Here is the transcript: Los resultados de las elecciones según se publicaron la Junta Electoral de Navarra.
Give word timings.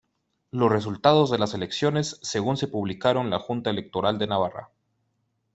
Los 0.49 0.71
resultados 0.71 1.29
de 1.29 1.37
las 1.37 1.53
elecciones 1.53 2.17
según 2.23 2.57
se 2.57 2.67
publicaron 2.67 3.29
la 3.29 3.37
Junta 3.37 3.69
Electoral 3.69 4.17
de 4.17 4.25
Navarra. 4.25 4.71